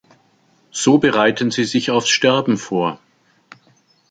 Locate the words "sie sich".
1.51-1.91